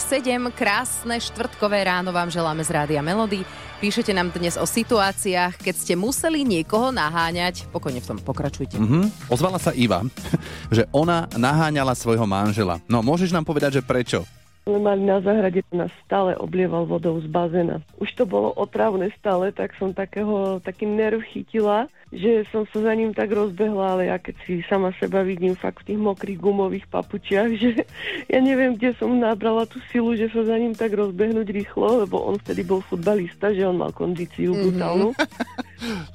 krásne 0.52 1.16
štvrtkové 1.24 1.88
ráno 1.88 2.12
vám 2.12 2.28
želáme 2.28 2.60
z 2.60 2.76
Rádia 2.76 3.00
Melody. 3.00 3.48
Píšete 3.80 4.12
nám 4.12 4.36
dnes 4.36 4.60
o 4.60 4.68
situáciách, 4.68 5.56
keď 5.56 5.76
ste 5.80 5.94
museli 5.96 6.44
niekoho 6.44 6.92
naháňať. 6.92 7.64
Pokojne 7.72 8.04
v 8.04 8.08
tom 8.12 8.20
pokračujte. 8.20 8.76
Mhm. 8.76 9.32
Ozvala 9.32 9.56
sa 9.56 9.72
Iva, 9.72 10.04
že 10.76 10.84
ona 10.92 11.32
naháňala 11.32 11.96
svojho 11.96 12.28
manžela. 12.28 12.84
No, 12.92 13.00
môžeš 13.00 13.32
nám 13.32 13.48
povedať, 13.48 13.80
že 13.80 13.88
prečo? 13.88 14.28
Sme 14.68 14.84
mali 14.84 15.08
na 15.08 15.24
záhrade, 15.24 15.64
nás 15.72 15.90
stále 16.04 16.36
oblieval 16.36 16.84
vodou 16.84 17.16
z 17.24 17.28
bazéna. 17.32 17.80
Už 18.04 18.12
to 18.20 18.28
bolo 18.28 18.52
otravné 18.52 19.16
stále, 19.16 19.56
tak 19.56 19.72
som 19.80 19.96
takého, 19.96 20.60
taký 20.60 20.84
nerv 20.84 21.24
chytila, 21.24 21.88
že 22.12 22.44
som 22.52 22.68
sa 22.72 22.92
za 22.92 22.94
ním 22.96 23.16
tak 23.16 23.32
rozbehla, 23.32 23.96
ale 23.96 24.04
ja 24.12 24.20
keď 24.20 24.36
si 24.44 24.64
sama 24.68 24.92
seba 25.00 25.24
vidím 25.24 25.56
fakt 25.56 25.84
v 25.84 25.96
tých 25.96 26.00
mokrých 26.00 26.40
gumových 26.40 26.86
papučiach, 26.92 27.52
že 27.64 27.88
ja 28.28 28.40
neviem, 28.44 28.76
kde 28.76 28.92
som 29.00 29.12
nabrala 29.16 29.64
tú 29.64 29.80
silu, 29.88 30.16
že 30.20 30.28
sa 30.32 30.44
za 30.44 30.56
ním 30.60 30.76
tak 30.76 30.92
rozbehnúť 30.92 31.48
rýchlo, 31.48 32.04
lebo 32.04 32.20
on 32.28 32.36
vtedy 32.40 32.68
bol 32.68 32.84
futbalista, 32.84 33.56
že 33.56 33.64
on 33.64 33.80
mal 33.80 33.96
kondíciu 33.96 34.52
brutálnu. 34.52 35.16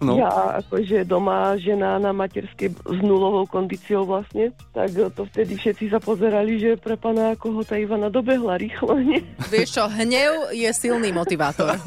No. 0.02 0.18
Ja 0.18 0.58
akože 0.58 1.06
doma 1.06 1.54
žena 1.54 1.96
na 2.02 2.10
materskej 2.10 2.74
s 2.74 2.98
nulovou 3.02 3.46
kondíciou 3.46 4.02
vlastne, 4.02 4.50
tak 4.74 4.90
to 4.90 5.22
vtedy 5.30 5.54
všetci 5.54 5.94
sa 5.94 6.02
pozerali, 6.02 6.58
že 6.58 6.74
pre 6.74 6.98
pána 6.98 7.38
ako 7.38 7.60
ho 7.60 7.62
tá 7.62 7.78
Ivana 7.78 8.10
dobehla 8.10 8.58
rýchlo, 8.58 8.98
nie? 8.98 9.22
Vieš 9.48 9.78
čo, 9.78 9.84
hnev 9.86 10.50
je 10.50 10.70
silný 10.74 11.14
motivátor. 11.14 11.78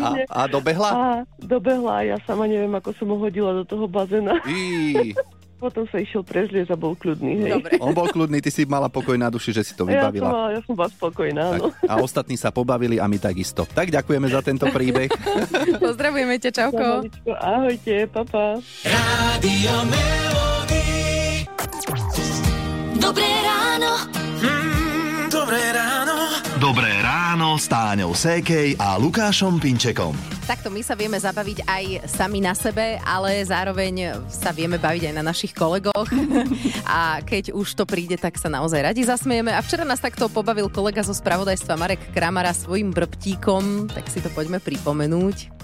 A, 0.00 0.10
a 0.26 0.40
dobehla? 0.50 0.90
A 0.90 1.04
dobehla 1.38 2.02
ja 2.02 2.16
sama 2.26 2.50
neviem, 2.50 2.72
ako 2.74 2.90
som 2.98 3.06
ho 3.14 3.16
hodila 3.22 3.54
do 3.54 3.62
toho 3.62 3.86
bazéna. 3.86 4.42
Potom 5.60 5.84
sa 5.84 5.96
išiel 5.96 6.22
prezliecť 6.22 6.72
a 6.72 6.76
bol 6.76 6.92
kľudný, 6.92 7.32
hej. 7.38 7.52
Dobre. 7.54 7.72
on 7.78 7.92
bol 7.92 8.08
kľudný, 8.08 8.40
ty 8.40 8.48
si 8.48 8.64
mala 8.64 8.88
pokoj 8.88 9.12
na 9.14 9.28
duši, 9.28 9.52
že 9.52 9.62
si 9.62 9.72
to 9.72 9.84
Ja 9.84 10.00
som, 10.00 10.08
vybavila. 10.08 10.26
mala- 10.26 10.50
ja 10.50 10.60
som 10.62 10.72
bola 10.72 10.88
spokojná, 10.88 11.44
Tak, 11.50 11.60
no. 11.60 11.68
a 11.84 11.94
ostatní 11.98 12.34
sa 12.34 12.48
pobavili 12.48 12.96
a 12.96 13.04
my 13.04 13.16
takisto. 13.16 13.68
Tak 13.68 13.88
ďakujeme 13.90 14.26
za 14.26 14.40
tento 14.40 14.64
príbeh. 14.66 15.12
Pozdravujeme 15.84 16.36
ťa, 16.38 16.50
čauko. 16.50 17.04
Maličko, 17.04 17.30
Ahojte, 17.36 17.96
papa. 18.08 18.56
Rádio 18.82 19.74
Melody. 19.84 20.88
Dobré 22.96 23.28
ráno. 23.42 23.92
Mm, 24.38 25.28
dobré 25.28 25.60
ráno. 25.70 26.16
Dobré 26.56 26.92
ráno 27.30 27.54
s 27.54 27.70
Táňou 27.70 28.10
Sékej 28.10 28.74
a 28.74 28.98
Lukášom 28.98 29.62
Pinčekom. 29.62 30.10
Takto 30.50 30.66
my 30.66 30.82
sa 30.82 30.98
vieme 30.98 31.14
zabaviť 31.14 31.62
aj 31.62 31.84
sami 32.10 32.42
na 32.42 32.58
sebe, 32.58 32.98
ale 33.06 33.38
zároveň 33.46 34.18
sa 34.26 34.50
vieme 34.50 34.82
baviť 34.82 35.06
aj 35.06 35.14
na 35.14 35.22
našich 35.22 35.54
kolegoch. 35.54 36.10
A 36.90 37.22
keď 37.22 37.54
už 37.54 37.78
to 37.78 37.86
príde, 37.86 38.18
tak 38.18 38.34
sa 38.34 38.50
naozaj 38.50 38.82
radi 38.82 39.06
zasmieme. 39.06 39.54
A 39.54 39.62
včera 39.62 39.86
nás 39.86 40.02
takto 40.02 40.26
pobavil 40.26 40.66
kolega 40.74 41.06
zo 41.06 41.14
spravodajstva 41.14 41.78
Marek 41.78 42.02
Kramara 42.10 42.50
svojim 42.50 42.90
brbtíkom, 42.90 43.86
tak 43.94 44.10
si 44.10 44.18
to 44.18 44.26
poďme 44.34 44.58
pripomenúť. 44.58 45.54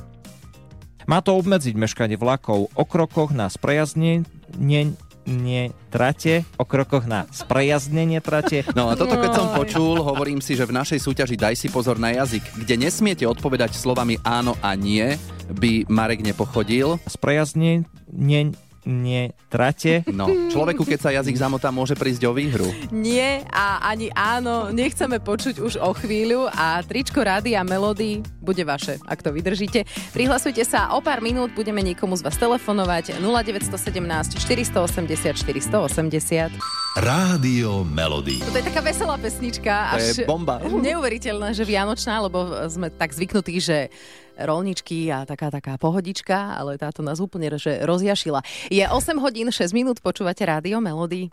Má 1.11 1.19
to 1.19 1.35
obmedziť 1.35 1.75
meškanie 1.75 2.15
vlakov 2.15 2.71
o 2.79 2.85
krokoch 2.87 3.35
na 3.35 3.51
sprejazdnenie 3.51 4.95
nie 5.27 5.75
trate, 5.91 6.47
o 6.57 6.65
krokoch 6.65 7.05
na 7.05 7.27
sprejazdnenie 7.35 8.23
trate. 8.23 8.63
No 8.73 8.89
a 8.89 8.97
toto 8.97 9.19
keď 9.19 9.31
som 9.35 9.53
počul, 9.53 10.01
hovorím 10.01 10.39
si, 10.41 10.55
že 10.55 10.65
v 10.65 10.79
našej 10.79 11.03
súťaži 11.03 11.37
Daj 11.37 11.55
si 11.59 11.69
pozor 11.69 11.99
na 11.99 12.15
jazyk, 12.15 12.63
kde 12.63 12.75
nesmiete 12.79 13.27
odpovedať 13.27 13.75
slovami 13.75 14.17
áno 14.23 14.55
a 14.63 14.73
nie, 14.79 15.19
by 15.51 15.87
Marek 15.87 16.23
nepochodil. 16.23 16.99
Sprejazdnenie 17.07 17.87
nie 18.87 19.35
trate. 19.51 20.07
No, 20.07 20.31
človeku, 20.49 20.87
keď 20.87 20.99
sa 21.03 21.11
jazyk 21.11 21.37
zamotá, 21.37 21.75
môže 21.75 21.99
prísť 21.99 22.23
o 22.31 22.33
výhru. 22.33 22.71
Nie 22.95 23.43
a 23.51 23.83
ani 23.83 24.15
áno, 24.15 24.71
nechceme 24.71 25.19
počuť 25.19 25.59
už 25.59 25.83
o 25.83 25.91
chvíľu 25.93 26.47
a 26.47 26.81
tričko 26.87 27.21
rády 27.21 27.59
a 27.59 27.67
melódy 27.67 28.23
bude 28.39 28.63
vaše, 28.63 29.03
ak 29.05 29.27
to 29.27 29.35
vydržíte. 29.35 29.83
Prihlasujte 30.15 30.63
sa, 30.63 30.95
o 30.95 31.03
pár 31.03 31.19
minút 31.19 31.51
budeme 31.53 31.83
niekomu 31.83 32.15
z 32.15 32.23
vás 32.23 32.39
telefonovať 32.39 33.19
0917 33.19 34.39
480 34.39 35.35
480. 35.35 36.86
Rádio 36.97 37.85
Melody. 37.85 38.41
To 38.41 38.57
je 38.57 38.65
taká 38.73 38.81
veselá 38.81 39.21
pesnička. 39.21 39.93
To 39.93 40.01
je 40.01 40.25
bomba. 40.25 40.65
Neuveriteľná, 40.89 41.53
že 41.53 41.69
vianočná, 41.69 42.25
lebo 42.25 42.49
sme 42.73 42.89
tak 42.89 43.13
zvyknutí, 43.13 43.61
že 43.61 43.93
rolničky 44.41 45.13
a 45.13 45.29
taká 45.29 45.53
taká 45.53 45.77
pohodička, 45.77 46.57
ale 46.57 46.81
táto 46.81 47.05
nás 47.05 47.21
úplne 47.21 47.53
že 47.61 47.85
rozjašila. 47.85 48.41
Je 48.73 48.81
8 48.81 49.13
hodín 49.21 49.53
6 49.53 49.77
minút, 49.77 50.01
počúvate 50.01 50.41
rádio 50.49 50.81
Melody. 50.81 51.29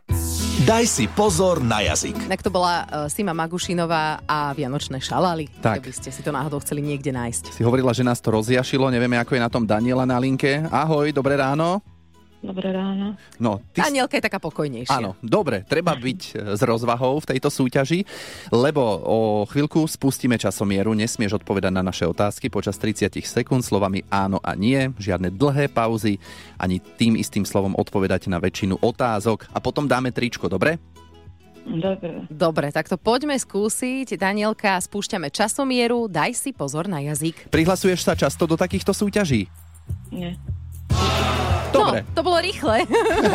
Daj 0.68 0.84
si 0.84 1.08
pozor 1.08 1.64
na 1.64 1.80
jazyk. 1.80 2.28
Tak 2.28 2.44
to 2.44 2.52
bola 2.52 2.84
uh, 2.84 3.08
Sima 3.08 3.32
Magušinová 3.32 4.28
a 4.28 4.52
Vianočné 4.52 5.00
šalály. 5.00 5.48
Tak. 5.64 5.80
Keby 5.80 5.96
ste 5.96 6.12
si 6.12 6.20
to 6.28 6.36
náhodou 6.36 6.60
chceli 6.60 6.84
niekde 6.84 7.16
nájsť. 7.16 7.56
Si 7.56 7.64
hovorila, 7.64 7.96
že 7.96 8.04
nás 8.04 8.20
to 8.20 8.36
rozjašilo, 8.36 8.92
nevieme, 8.92 9.16
ako 9.16 9.40
je 9.40 9.42
na 9.48 9.48
tom 9.48 9.64
Daniela 9.64 10.04
na 10.04 10.20
linke. 10.20 10.60
Ahoj, 10.68 11.08
dobré 11.16 11.40
ráno. 11.40 11.80
Dobré 12.44 12.76
ráno. 12.76 13.16
No, 13.40 13.64
ty... 13.72 13.80
Danielka 13.80 14.20
je 14.20 14.28
taká 14.28 14.36
pokojnejšia. 14.36 14.92
Áno, 14.92 15.16
dobre, 15.24 15.64
treba 15.64 15.96
byť 15.96 16.22
e, 16.36 16.60
s 16.60 16.62
rozvahou 16.62 17.24
v 17.24 17.30
tejto 17.32 17.48
súťaži, 17.48 18.04
lebo 18.52 18.84
o 19.00 19.20
chvíľku 19.48 19.88
spustíme 19.88 20.36
časomieru, 20.36 20.92
nesmieš 20.92 21.40
odpovedať 21.40 21.72
na 21.72 21.80
naše 21.80 22.04
otázky 22.04 22.52
počas 22.52 22.76
30 22.76 23.16
sekúnd 23.24 23.64
slovami 23.64 24.04
áno 24.12 24.44
a 24.44 24.60
nie, 24.60 24.92
žiadne 25.00 25.32
dlhé 25.32 25.72
pauzy, 25.72 26.20
ani 26.60 26.84
tým 27.00 27.16
istým 27.16 27.48
slovom 27.48 27.80
odpovedať 27.80 28.28
na 28.28 28.44
väčšinu 28.44 28.76
otázok 28.84 29.48
a 29.56 29.64
potom 29.64 29.88
dáme 29.88 30.12
tričko, 30.12 30.52
dobre? 30.52 30.84
Dobre. 31.64 32.28
Dobre, 32.28 32.76
tak 32.76 32.92
to 32.92 33.00
poďme 33.00 33.40
skúsiť. 33.40 34.20
Danielka, 34.20 34.76
spúšťame 34.84 35.32
časomieru, 35.32 36.12
daj 36.12 36.36
si 36.36 36.52
pozor 36.52 36.92
na 36.92 37.00
jazyk. 37.00 37.48
Prihlasuješ 37.48 38.04
sa 38.04 38.20
často 38.20 38.44
do 38.44 38.60
takýchto 38.60 38.92
súťaží? 38.92 39.48
Nie. 40.12 40.36
Dobre. 41.74 42.00
No, 42.06 42.14
to 42.14 42.22
bolo 42.22 42.38
rýchle. 42.40 42.78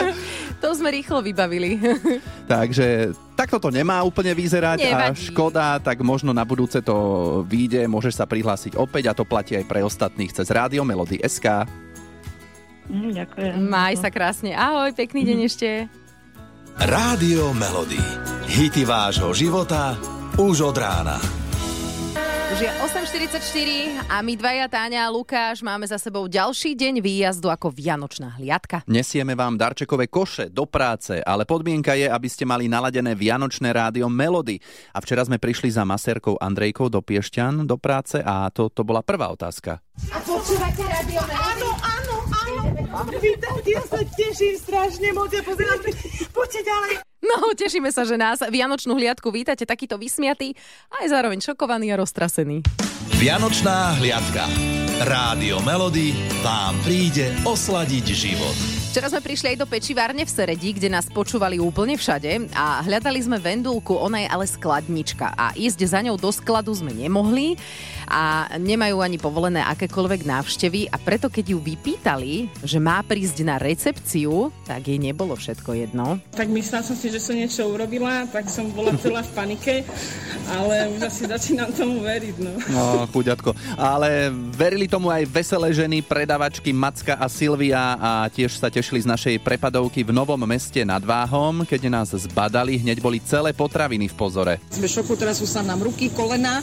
to 0.63 0.69
sme 0.75 0.89
rýchlo 0.95 1.19
vybavili. 1.21 1.79
Takže 2.53 3.13
takto 3.35 3.59
to 3.59 3.69
nemá 3.69 4.03
úplne 4.07 4.33
vyzerať 4.33 4.79
a 4.87 5.13
Nevadí. 5.13 5.31
škoda, 5.31 5.79
tak 5.83 6.01
možno 6.01 6.31
na 6.31 6.47
budúce 6.47 6.81
to 6.81 6.97
vyjde, 7.45 7.85
môžeš 7.91 8.19
sa 8.19 8.25
prihlásiť 8.25 8.79
opäť 8.79 9.11
a 9.11 9.17
to 9.17 9.27
platí 9.27 9.59
aj 9.59 9.67
pre 9.67 9.83
ostatných 9.83 10.33
cez 10.33 10.49
Rádio 10.49 10.83
Melody 10.87 11.21
SK. 11.23 11.67
Mm, 12.89 13.13
ďakujem. 13.13 13.53
Maj 13.69 13.95
sa 14.01 14.09
krásne. 14.09 14.57
Ahoj, 14.57 14.97
pekný 14.97 15.29
deň 15.29 15.39
ešte. 15.45 15.69
Rádio 16.79 17.53
Melody. 17.53 18.01
Hity 18.49 18.87
vášho 18.89 19.35
života 19.37 19.99
už 20.41 20.73
od 20.73 20.77
rána. 20.79 21.38
Už 22.49 22.65
je 22.65 22.71
8.44 22.81 24.09
a 24.09 24.25
my 24.25 24.33
dvaja, 24.33 24.73
Táňa 24.73 25.05
a 25.05 25.13
Lukáš, 25.13 25.61
máme 25.61 25.85
za 25.85 26.01
sebou 26.01 26.25
ďalší 26.25 26.73
deň 26.73 27.05
výjazdu 27.05 27.53
ako 27.53 27.69
Vianočná 27.69 28.41
hliadka. 28.41 28.89
Nesieme 28.89 29.37
vám 29.37 29.61
darčekové 29.61 30.09
koše 30.09 30.49
do 30.49 30.65
práce, 30.65 31.21
ale 31.21 31.45
podmienka 31.45 31.93
je, 31.93 32.09
aby 32.09 32.25
ste 32.25 32.49
mali 32.49 32.65
naladené 32.65 33.13
Vianočné 33.13 33.69
rádio 33.69 34.09
Melody. 34.09 34.57
A 34.97 34.99
včera 35.05 35.29
sme 35.29 35.37
prišli 35.37 35.69
za 35.69 35.85
masérkou 35.85 36.41
Andrejkou 36.41 36.89
do 36.89 37.05
Piešťan 37.05 37.69
do 37.69 37.77
práce 37.77 38.17
a 38.25 38.49
to, 38.49 38.73
to 38.73 38.81
bola 38.81 39.05
prvá 39.05 39.29
otázka. 39.29 39.85
A 40.09 40.17
počúvate 40.25 40.89
rádio 40.89 41.21
Áno, 41.29 41.69
áno, 41.85 42.15
áno. 42.33 43.13
Vítajte, 43.13 43.77
ja 43.77 43.85
sa 43.85 44.01
teším 44.17 44.57
strašne 44.57 45.13
moc. 45.13 45.29
Ja 45.37 45.45
pozerám, 45.45 45.85
poďte 46.33 46.61
ďalej. 46.65 46.93
No, 47.19 47.51
tešíme 47.51 47.91
sa, 47.91 48.07
že 48.07 48.15
nás 48.15 48.39
Vianočnú 48.39 48.95
hliadku 48.95 49.35
vítate 49.35 49.67
takýto 49.67 49.99
vysmiatý, 49.99 50.55
aj 51.03 51.07
zároveň 51.11 51.43
šokovaný 51.43 51.91
a 51.91 51.99
roztrasený. 51.99 52.63
Vianočná 53.19 53.99
hliadka. 53.99 54.47
Rádio 55.03 55.59
Melody 55.67 56.15
vám 56.43 56.79
príde 56.87 57.35
osladiť 57.43 58.07
život. 58.15 58.79
Včera 58.89 59.13
sme 59.13 59.21
prišli 59.21 59.55
aj 59.55 59.59
do 59.61 59.67
pečivárne 59.69 60.25
v 60.25 60.33
Seredi, 60.33 60.73
kde 60.73 60.89
nás 60.89 61.07
počúvali 61.07 61.61
úplne 61.61 61.95
všade 61.95 62.51
a 62.57 62.81
hľadali 62.83 63.21
sme 63.21 63.37
vendulku, 63.37 63.93
ona 63.95 64.25
je 64.25 64.29
ale 64.33 64.49
skladnička 64.49 65.37
a 65.37 65.53
ísť 65.55 65.79
za 65.87 66.01
ňou 66.03 66.17
do 66.17 66.33
skladu 66.33 66.73
sme 66.73 66.97
nemohli 66.97 67.55
a 68.09 68.49
nemajú 68.57 69.05
ani 69.05 69.21
povolené 69.21 69.61
akékoľvek 69.61 70.25
návštevy 70.25 70.89
a 70.89 70.97
preto 70.97 71.29
keď 71.29 71.53
ju 71.53 71.59
vypýtali, 71.61 72.65
že 72.65 72.81
má 72.81 73.05
prísť 73.05 73.45
na 73.45 73.61
recepciu, 73.61 74.49
tak 74.65 74.89
jej 74.89 74.97
nebolo 74.97 75.37
všetko 75.37 75.71
jedno. 75.77 76.17
Tak 76.33 76.49
myslela 76.49 76.81
som 76.81 76.97
si, 76.97 77.08
že 77.09 77.21
som 77.21 77.35
niečo 77.37 77.65
urobila, 77.69 78.25
tak 78.29 78.49
som 78.49 78.69
bola 78.73 78.93
celá 79.01 79.25
v 79.25 79.33
panike, 79.33 79.75
ale 80.49 80.89
už 80.97 81.01
asi 81.09 81.23
začínam 81.29 81.73
tomu 81.73 82.05
veriť. 82.05 82.37
No. 82.41 82.53
No, 82.73 82.85
chuďatko. 83.11 83.53
Ale 83.77 84.33
verili 84.53 84.89
tomu 84.89 85.13
aj 85.13 85.25
veselé 85.29 85.73
ženy, 85.73 86.05
predavačky 86.05 86.73
Macka 86.73 87.17
a 87.17 87.27
Silvia 87.29 87.97
a 87.97 88.11
tiež 88.29 88.57
sa 88.57 88.69
tešili 88.73 89.05
z 89.05 89.11
našej 89.11 89.35
prepadovky 89.41 90.05
v 90.05 90.13
Novom 90.13 90.41
meste 90.45 90.85
nad 90.85 91.01
Váhom. 91.01 91.65
Keď 91.65 91.89
nás 91.89 92.13
zbadali, 92.13 92.81
hneď 92.81 93.01
boli 93.01 93.21
celé 93.21 93.53
potraviny 93.53 94.09
v 94.09 94.15
pozore. 94.15 94.55
Sme 94.73 94.89
v 94.89 94.93
šoku, 95.01 95.17
teraz 95.17 95.41
sú 95.41 95.47
sa 95.49 95.65
nám 95.65 95.85
ruky, 95.85 96.13
kolena 96.13 96.61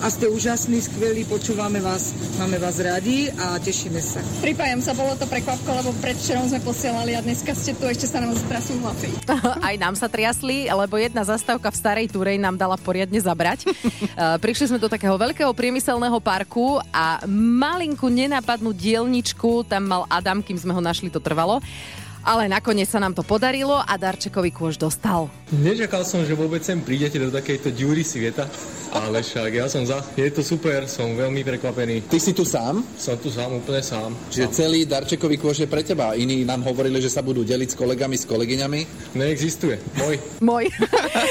a 0.00 0.06
ste 0.08 0.28
úžasní, 0.28 0.80
skvelí, 0.80 1.24
počúvame 1.28 1.80
vás, 1.80 2.12
máme 2.40 2.56
vás 2.56 2.80
radi 2.80 3.28
a 3.36 3.60
tešíme 3.60 4.00
sa. 4.00 4.20
Pripájam 4.40 4.80
sa, 4.80 4.96
bolo 4.96 5.16
to 5.16 5.28
prekvapko, 5.28 5.70
lebo 5.82 5.90
predvčerom 6.00 6.48
sme 6.48 6.60
posielali 6.64 7.16
a 7.16 7.20
dneska 7.20 7.52
ste 7.56 7.76
tu, 7.76 7.88
ešte 7.88 8.08
sa 8.08 8.20
nám 8.20 8.34
trasú 8.48 8.76
hlasy. 8.80 9.10
Aj 9.68 9.74
nám 9.82 9.98
sa 9.98 10.06
triasli, 10.06 10.70
lebo 10.70 10.94
jedna 10.94 11.26
zastávka 11.26 11.66
v 11.74 11.80
Starej 11.82 12.06
Turej 12.06 12.38
nám 12.38 12.54
dala 12.54 12.78
poriadne 12.78 13.18
zabrať. 13.18 13.66
Eh, 14.12 14.36
Prišli 14.38 14.68
sme 14.68 14.82
do 14.82 14.92
takého 14.92 15.16
veľkého 15.16 15.48
priemyselného 15.56 16.20
parku 16.20 16.76
a 16.92 17.22
malinku 17.24 18.12
nenapadnú 18.12 18.74
dielničku 18.76 19.64
tam 19.64 19.88
mal 19.88 20.02
Adam, 20.10 20.44
kým 20.44 20.58
sme 20.58 20.76
ho 20.76 20.82
našli, 20.84 21.08
to 21.08 21.16
trvalo. 21.16 21.64
Ale 22.20 22.44
nakoniec 22.44 22.92
sa 22.92 23.00
nám 23.00 23.16
to 23.16 23.24
podarilo 23.24 23.80
a 23.80 23.94
darčekový 23.96 24.52
kôž 24.52 24.76
dostal. 24.76 25.32
Nečakal 25.48 26.04
som, 26.04 26.22
že 26.28 26.36
vôbec 26.36 26.60
sem 26.60 26.78
prídete 26.84 27.16
do 27.16 27.32
takejto 27.32 27.72
diúry 27.72 28.04
sveta, 28.04 28.46
ale 28.92 29.24
však 29.24 29.50
ja 29.56 29.66
som 29.72 29.82
za. 29.88 30.04
Je 30.14 30.28
to 30.28 30.44
super, 30.44 30.84
som 30.84 31.16
veľmi 31.16 31.40
prekvapený. 31.40 32.04
Ty 32.06 32.18
si 32.20 32.36
tu 32.36 32.44
sám? 32.44 32.84
Som 33.00 33.16
tu 33.16 33.32
sám, 33.32 33.56
úplne 33.56 33.80
sám. 33.80 34.12
Čiže 34.28 34.52
celý 34.52 34.84
darčekový 34.84 35.40
kôž 35.40 35.64
je 35.64 35.68
pre 35.68 35.80
teba. 35.80 36.12
Iní 36.12 36.44
nám 36.44 36.60
hovorili, 36.68 37.00
že 37.00 37.08
sa 37.08 37.24
budú 37.24 37.40
deliť 37.40 37.72
s 37.72 37.76
kolegami, 37.76 38.14
s 38.20 38.28
kolegyňami. 38.28 38.80
Neexistuje. 39.16 39.80
Môj. 39.96 40.16
Môj. 40.44 40.64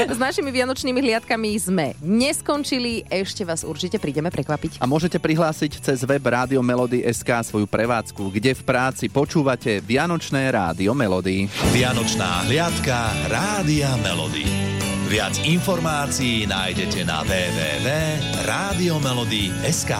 S 0.02 0.18
našimi 0.18 0.50
vianočnými 0.50 0.98
hliadkami 0.98 1.52
sme 1.62 1.94
neskončili, 2.02 3.06
ešte 3.08 3.46
vás 3.46 3.62
určite 3.62 4.02
prídeme 4.02 4.34
prekvapiť. 4.34 4.82
A 4.82 4.90
môžete 4.90 5.22
prihlásiť 5.22 5.78
cez 5.78 6.02
web 6.04 6.24
Rádio 6.26 6.66
Melody 6.66 7.06
SK 7.06 7.46
svoju 7.46 7.70
prevádzku, 7.70 8.34
kde 8.34 8.58
v 8.58 8.64
práci 8.66 9.06
počúvate 9.14 9.78
Vianočné 9.84 10.50
Rádio 10.50 10.98
Melody. 10.98 11.46
Vianočná 11.70 12.50
hliadka 12.50 13.14
Rádia 13.30 13.94
Melody. 14.02 14.81
Viac 15.12 15.44
informácií 15.44 16.48
nájdete 16.48 17.04
na 17.04 17.20
www.radiomelody.sk 17.28 19.92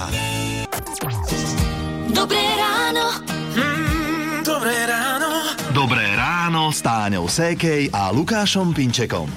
Dobré 2.16 2.40
ráno. 2.56 3.20
Mm, 3.52 4.40
dobré 4.40 4.88
ráno. 4.88 5.52
Dobré 5.76 6.16
ráno 6.16 6.72
s 6.72 6.80
Táňou 6.80 7.28
Sékej 7.28 7.92
a 7.92 8.08
Lukášom 8.16 8.72
Pinčekom. 8.72 9.28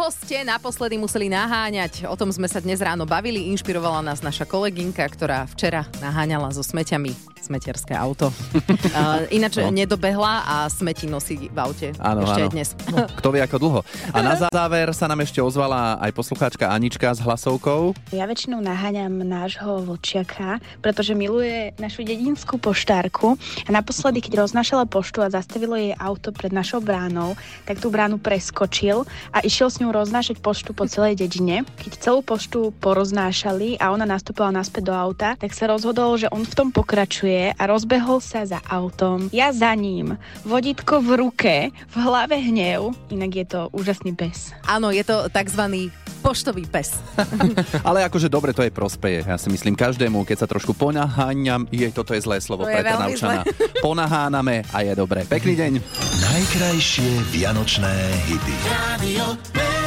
Koho 0.00 0.16
ste 0.16 0.48
naposledy 0.48 0.96
museli 0.96 1.28
naháňať? 1.28 2.08
O 2.08 2.16
tom 2.16 2.32
sme 2.32 2.48
sa 2.48 2.56
dnes 2.56 2.80
ráno 2.80 3.04
bavili. 3.04 3.52
Inšpirovala 3.52 4.00
nás 4.00 4.24
naša 4.24 4.48
kolegynka, 4.48 5.04
ktorá 5.04 5.44
včera 5.44 5.84
naháňala 6.00 6.48
so 6.56 6.64
smeťami 6.64 7.12
smetierské 7.50 7.96
auto. 7.96 8.28
uh, 8.94 9.26
ináč 9.34 9.58
no. 9.58 9.72
nedobehla 9.72 10.44
a 10.46 10.56
smeti 10.70 11.08
nosí 11.08 11.50
v 11.50 11.58
aute. 11.58 11.88
Áno, 11.98 12.22
ešte 12.22 12.40
áno. 12.40 12.46
aj 12.46 12.52
dnes. 12.52 12.68
No, 12.92 12.96
kto 13.10 13.28
vie 13.34 13.42
ako 13.42 13.56
dlho. 13.58 13.80
A 14.12 14.18
na 14.22 14.38
záver 14.54 14.92
sa 14.94 15.10
nám 15.10 15.24
ešte 15.24 15.40
ozvala 15.40 15.98
aj 15.98 16.14
poslucháčka 16.14 16.68
Anička 16.68 17.10
s 17.10 17.18
hlasovkou. 17.18 17.96
Ja 18.14 18.28
väčšinou 18.28 18.60
naháňam 18.62 19.24
nášho 19.24 19.82
vlčiaka, 19.82 20.60
pretože 20.84 21.16
miluje 21.16 21.74
našu 21.80 22.06
dedinskú 22.06 22.60
poštárku 22.60 23.34
a 23.66 23.70
naposledy, 23.72 24.22
keď 24.22 24.46
roznášala 24.46 24.86
poštu 24.86 25.24
a 25.24 25.32
zastavilo 25.32 25.74
jej 25.74 25.96
auto 25.96 26.30
pred 26.30 26.54
našou 26.54 26.78
bránou, 26.84 27.34
tak 27.64 27.80
tú 27.82 27.90
bránu 27.90 28.20
preskočil 28.22 29.02
a 29.34 29.42
išiel 29.42 29.72
s 29.72 29.82
ňou 29.82 29.89
roznášať 29.90 30.40
poštu 30.40 30.72
po 30.72 30.86
celej 30.86 31.18
dedine. 31.20 31.62
Keď 31.78 31.92
celú 32.00 32.20
poštu 32.24 32.72
poroznášali 32.78 33.76
a 33.82 33.90
ona 33.90 34.06
nastúpila 34.06 34.54
naspäť 34.54 34.90
do 34.90 34.94
auta, 34.94 35.36
tak 35.36 35.52
sa 35.52 35.68
rozhodol, 35.68 36.16
že 36.16 36.30
on 36.30 36.46
v 36.46 36.56
tom 36.56 36.68
pokračuje 36.70 37.54
a 37.54 37.62
rozbehol 37.68 38.22
sa 38.22 38.46
za 38.46 38.62
autom. 38.66 39.28
Ja 39.34 39.50
za 39.50 39.74
ním. 39.74 40.16
Vodítko 40.46 41.02
v 41.02 41.10
ruke, 41.18 41.54
v 41.70 41.96
hlave 41.98 42.38
hnev. 42.38 42.94
Inak 43.10 43.32
je 43.34 43.46
to 43.46 43.60
úžasný 43.74 44.14
pes. 44.14 44.54
Áno, 44.64 44.94
je 44.94 45.02
to 45.02 45.28
tzv. 45.28 45.92
poštový 46.22 46.64
pes. 46.70 46.96
Ale 47.88 48.04
akože 48.06 48.28
dobre 48.28 48.52
to 48.52 48.62
je 48.64 48.72
prospeje. 48.72 49.24
Ja 49.26 49.36
si 49.36 49.48
myslím 49.50 49.74
každému, 49.74 50.24
keď 50.24 50.44
sa 50.44 50.48
trošku 50.48 50.74
ponaháňam, 50.76 51.66
je 51.70 51.88
toto 51.90 52.14
je 52.14 52.22
zlé 52.22 52.40
slovo 52.40 52.64
To 52.64 52.70
veľmi 52.70 53.10
naučaná. 53.10 53.42
Ponaháname 53.84 54.64
a 54.70 54.84
je 54.84 54.92
dobre. 54.94 55.24
Pekný 55.26 55.54
deň. 55.56 55.72
Najkrajšie 56.20 57.10
vianočné 57.34 57.94
hity. 58.28 58.54
Rádio 58.68 59.79